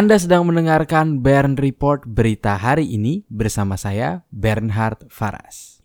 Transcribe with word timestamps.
Anda 0.00 0.16
sedang 0.16 0.48
mendengarkan 0.48 1.20
Bern 1.20 1.60
Report 1.60 2.08
berita 2.08 2.56
hari 2.56 2.88
ini 2.88 3.20
bersama 3.28 3.76
saya 3.76 4.24
Bernhard 4.32 5.04
Faras. 5.12 5.84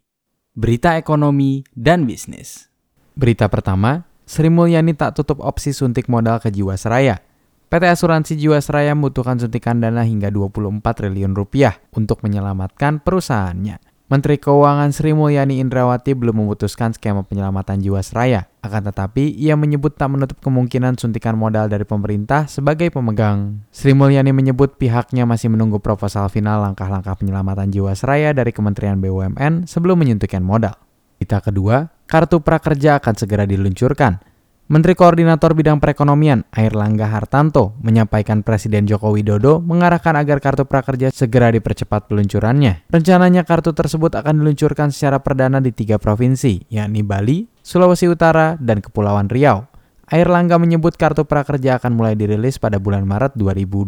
Berita 0.56 0.96
ekonomi 0.96 1.68
dan 1.76 2.08
bisnis. 2.08 2.72
Berita 3.12 3.52
pertama, 3.52 4.08
Sri 4.24 4.48
Mulyani 4.48 4.96
tak 4.96 5.20
tutup 5.20 5.44
opsi 5.44 5.76
suntik 5.76 6.08
modal 6.08 6.40
ke 6.40 6.48
Jiwasraya. 6.48 7.20
PT 7.68 7.84
Asuransi 7.92 8.40
Jiwasraya 8.40 8.96
membutuhkan 8.96 9.36
suntikan 9.36 9.84
dana 9.84 10.08
hingga 10.08 10.32
24 10.32 10.80
triliun 10.80 11.36
rupiah 11.36 11.76
untuk 11.92 12.24
menyelamatkan 12.24 13.04
perusahaannya. 13.04 13.95
Menteri 14.06 14.38
Keuangan 14.38 14.94
Sri 14.94 15.18
Mulyani 15.18 15.58
Indrawati 15.58 16.14
belum 16.14 16.46
memutuskan 16.46 16.94
skema 16.94 17.26
penyelamatan 17.26 17.82
Jiwasraya. 17.82 18.46
Akan 18.62 18.86
tetapi, 18.86 19.34
ia 19.34 19.58
menyebut 19.58 19.98
tak 19.98 20.14
menutup 20.14 20.38
kemungkinan 20.46 20.94
suntikan 21.02 21.34
modal 21.34 21.66
dari 21.66 21.90
pemerintah 21.90 22.46
sebagai 22.46 22.94
pemegang. 22.94 23.66
Sri 23.74 23.98
Mulyani 23.98 24.30
menyebut 24.30 24.78
pihaknya 24.78 25.26
masih 25.26 25.50
menunggu 25.50 25.82
proposal 25.82 26.30
final 26.30 26.62
langkah-langkah 26.62 27.18
penyelamatan 27.18 27.74
Jiwasraya 27.74 28.30
dari 28.38 28.54
Kementerian 28.54 29.02
BUMN 29.02 29.66
sebelum 29.66 29.98
menyuntikkan 29.98 30.46
modal. 30.46 30.78
Kita 31.18 31.42
kedua, 31.42 31.90
kartu 32.06 32.46
prakerja 32.46 33.02
akan 33.02 33.14
segera 33.18 33.50
diluncurkan. 33.50 34.22
Menteri 34.66 34.98
Koordinator 34.98 35.54
Bidang 35.54 35.78
Perekonomian 35.78 36.42
Air 36.50 36.74
Langga 36.74 37.06
Hartanto 37.06 37.78
menyampaikan 37.86 38.42
Presiden 38.42 38.90
Joko 38.90 39.14
Widodo 39.14 39.62
mengarahkan 39.62 40.18
agar 40.18 40.42
kartu 40.42 40.66
prakerja 40.66 41.14
segera 41.14 41.54
dipercepat 41.54 42.10
peluncurannya. 42.10 42.90
Rencananya 42.90 43.46
kartu 43.46 43.78
tersebut 43.78 44.18
akan 44.18 44.42
diluncurkan 44.42 44.90
secara 44.90 45.22
perdana 45.22 45.62
di 45.62 45.70
tiga 45.70 46.02
provinsi, 46.02 46.66
yakni 46.74 47.06
Bali, 47.06 47.46
Sulawesi 47.62 48.10
Utara, 48.10 48.58
dan 48.58 48.82
Kepulauan 48.82 49.30
Riau. 49.30 49.70
Air 50.10 50.34
Langga 50.34 50.58
menyebut 50.58 50.98
kartu 50.98 51.30
prakerja 51.30 51.78
akan 51.78 51.94
mulai 51.94 52.18
dirilis 52.18 52.58
pada 52.58 52.82
bulan 52.82 53.06
Maret 53.06 53.38
2020. 53.38 53.86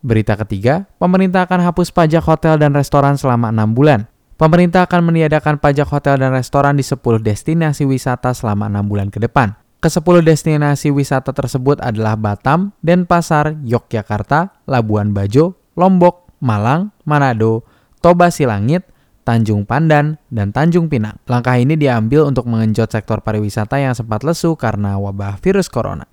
Berita 0.00 0.32
ketiga, 0.32 0.88
pemerintah 0.96 1.44
akan 1.44 1.60
hapus 1.60 1.92
pajak 1.92 2.24
hotel 2.24 2.56
dan 2.56 2.72
restoran 2.72 3.20
selama 3.20 3.52
enam 3.52 3.76
bulan. 3.76 4.08
Pemerintah 4.40 4.88
akan 4.88 5.12
meniadakan 5.12 5.60
pajak 5.60 5.92
hotel 5.92 6.16
dan 6.16 6.32
restoran 6.32 6.80
di 6.80 6.84
10 6.88 7.20
destinasi 7.20 7.84
wisata 7.84 8.32
selama 8.32 8.64
enam 8.72 8.88
bulan 8.88 9.12
ke 9.12 9.20
depan. 9.20 9.60
Kesepuluh 9.80 10.20
destinasi 10.20 10.92
wisata 10.92 11.32
tersebut 11.32 11.80
adalah 11.80 12.12
Batam, 12.12 12.76
Denpasar, 12.84 13.56
Yogyakarta, 13.64 14.60
Labuan 14.68 15.16
Bajo, 15.16 15.56
Lombok, 15.72 16.36
Malang, 16.44 16.92
Manado, 17.08 17.64
Toba 18.04 18.28
Silangit, 18.28 18.84
Tanjung 19.24 19.64
Pandan, 19.64 20.20
dan 20.28 20.52
Tanjung 20.52 20.92
Pinang. 20.92 21.16
Langkah 21.24 21.56
ini 21.56 21.80
diambil 21.80 22.28
untuk 22.28 22.44
mengenjot 22.44 22.92
sektor 22.92 23.24
pariwisata 23.24 23.80
yang 23.80 23.96
sempat 23.96 24.20
lesu 24.20 24.52
karena 24.52 25.00
wabah 25.00 25.40
virus 25.40 25.72
corona. 25.72 26.04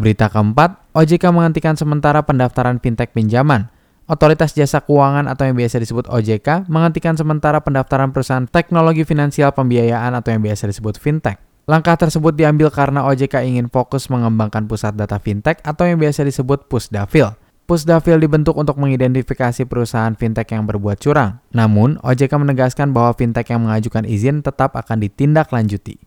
Berita 0.00 0.32
keempat, 0.32 0.96
OJK 0.96 1.36
menghentikan 1.36 1.76
sementara 1.76 2.24
pendaftaran 2.24 2.80
fintech 2.80 3.12
pinjaman. 3.12 3.68
Otoritas 4.08 4.56
Jasa 4.56 4.80
Keuangan 4.80 5.28
atau 5.28 5.44
yang 5.44 5.60
biasa 5.60 5.76
disebut 5.84 6.08
OJK 6.08 6.64
menghentikan 6.72 7.12
sementara 7.12 7.60
pendaftaran 7.60 8.08
perusahaan 8.08 8.48
teknologi 8.48 9.04
finansial 9.04 9.52
pembiayaan 9.52 10.16
atau 10.16 10.32
yang 10.32 10.40
biasa 10.40 10.64
disebut 10.64 10.96
fintech. 10.96 11.36
Langkah 11.66 11.98
tersebut 11.98 12.30
diambil 12.30 12.70
karena 12.70 13.02
OJK 13.10 13.42
ingin 13.42 13.66
fokus 13.66 14.06
mengembangkan 14.06 14.70
pusat 14.70 14.94
data 14.94 15.18
fintech 15.18 15.58
atau 15.66 15.82
yang 15.82 15.98
biasa 15.98 16.22
disebut 16.22 16.70
Pusdafil. 16.70 17.34
Pusdafil 17.66 18.22
dibentuk 18.22 18.54
untuk 18.54 18.78
mengidentifikasi 18.78 19.66
perusahaan 19.66 20.14
fintech 20.14 20.46
yang 20.54 20.62
berbuat 20.62 21.02
curang. 21.02 21.42
Namun, 21.50 21.98
OJK 22.06 22.38
menegaskan 22.38 22.94
bahwa 22.94 23.10
fintech 23.18 23.50
yang 23.50 23.66
mengajukan 23.66 24.06
izin 24.06 24.46
tetap 24.46 24.78
akan 24.78 25.02
ditindaklanjuti. 25.10 25.98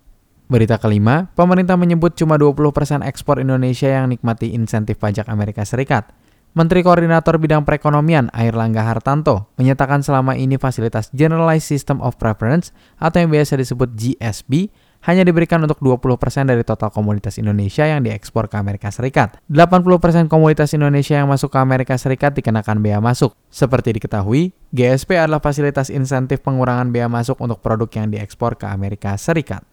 Berita 0.48 0.80
kelima, 0.80 1.28
pemerintah 1.36 1.76
menyebut 1.76 2.16
cuma 2.16 2.40
20% 2.40 3.04
ekspor 3.04 3.44
Indonesia 3.44 3.92
yang 3.92 4.08
nikmati 4.08 4.56
insentif 4.56 4.96
pajak 4.96 5.28
Amerika 5.28 5.68
Serikat. 5.68 6.08
Menteri 6.56 6.88
Koordinator 6.88 7.36
Bidang 7.36 7.68
Perekonomian 7.68 8.32
Air 8.32 8.56
Langga 8.58 8.82
Hartanto 8.82 9.52
menyatakan 9.60 10.02
selama 10.02 10.34
ini 10.34 10.58
fasilitas 10.58 11.12
Generalized 11.14 11.68
System 11.68 12.02
of 12.02 12.18
Preference 12.18 12.74
atau 12.98 13.22
yang 13.22 13.30
biasa 13.30 13.60
disebut 13.60 13.94
GSB 13.94 14.74
hanya 15.00 15.24
diberikan 15.24 15.64
untuk 15.64 15.80
20% 15.80 16.52
dari 16.52 16.60
total 16.68 16.92
komoditas 16.92 17.40
Indonesia 17.40 17.88
yang 17.88 18.04
diekspor 18.04 18.52
ke 18.52 18.60
Amerika 18.60 18.92
Serikat. 18.92 19.40
80% 19.48 20.28
komoditas 20.28 20.76
Indonesia 20.76 21.16
yang 21.24 21.32
masuk 21.32 21.56
ke 21.56 21.60
Amerika 21.60 21.96
Serikat 21.96 22.36
dikenakan 22.36 22.84
bea 22.84 23.00
masuk. 23.00 23.32
Seperti 23.48 23.96
diketahui, 23.96 24.52
GSP 24.76 25.16
adalah 25.16 25.40
fasilitas 25.40 25.88
insentif 25.88 26.44
pengurangan 26.44 26.92
bea 26.92 27.08
masuk 27.08 27.40
untuk 27.40 27.64
produk 27.64 27.88
yang 27.96 28.12
diekspor 28.12 28.60
ke 28.60 28.68
Amerika 28.68 29.16
Serikat. 29.16 29.64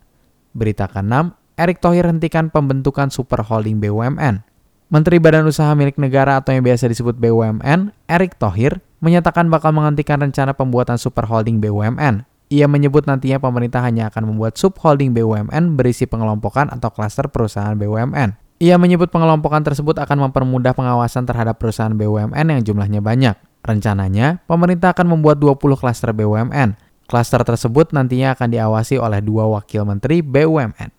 Berita 0.54 0.86
ke-6, 0.86 1.34
Erick 1.58 1.82
Thohir 1.82 2.06
hentikan 2.06 2.46
pembentukan 2.54 3.10
super 3.10 3.42
holding 3.42 3.82
BUMN. 3.82 4.46
Menteri 4.86 5.18
Badan 5.18 5.50
Usaha 5.50 5.74
Milik 5.74 5.98
Negara 5.98 6.38
atau 6.38 6.54
yang 6.54 6.62
biasa 6.62 6.86
disebut 6.86 7.18
BUMN, 7.18 7.90
Erick 8.06 8.38
Thohir, 8.38 8.78
menyatakan 9.02 9.50
bakal 9.50 9.74
menghentikan 9.74 10.22
rencana 10.22 10.54
pembuatan 10.54 10.94
super 10.94 11.26
holding 11.26 11.58
BUMN 11.58 12.35
ia 12.46 12.70
menyebut 12.70 13.10
nantinya 13.10 13.42
pemerintah 13.42 13.82
hanya 13.82 14.06
akan 14.06 14.30
membuat 14.30 14.54
subholding 14.54 15.10
BUMN 15.10 15.74
berisi 15.74 16.06
pengelompokan 16.06 16.70
atau 16.70 16.94
klaster 16.94 17.26
perusahaan 17.26 17.74
BUMN. 17.74 18.38
Ia 18.62 18.80
menyebut 18.80 19.12
pengelompokan 19.12 19.66
tersebut 19.66 20.00
akan 20.00 20.30
mempermudah 20.30 20.72
pengawasan 20.72 21.28
terhadap 21.28 21.60
perusahaan 21.60 21.92
BUMN 21.92 22.56
yang 22.56 22.62
jumlahnya 22.62 23.04
banyak. 23.04 23.36
Rencananya, 23.66 24.46
pemerintah 24.46 24.94
akan 24.94 25.18
membuat 25.18 25.42
20 25.42 25.76
klaster 25.76 26.14
BUMN. 26.14 26.78
Klaster 27.06 27.42
tersebut 27.42 27.90
nantinya 27.90 28.38
akan 28.38 28.48
diawasi 28.50 28.98
oleh 28.98 29.22
dua 29.22 29.46
wakil 29.50 29.86
menteri 29.86 30.22
BUMN. 30.22 30.90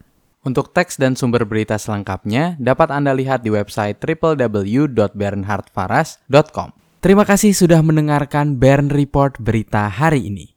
Untuk 0.48 0.72
teks 0.72 0.96
dan 0.96 1.20
sumber 1.20 1.44
berita 1.44 1.76
selengkapnya 1.76 2.56
dapat 2.60 2.92
Anda 2.92 3.12
lihat 3.12 3.44
di 3.44 3.52
website 3.52 4.00
www.bernhardfaras.com. 4.00 6.70
Terima 7.04 7.28
kasih 7.28 7.52
sudah 7.52 7.84
mendengarkan 7.84 8.56
Bern 8.56 8.88
Report 8.88 9.36
berita 9.40 9.88
hari 9.92 10.32
ini. 10.32 10.57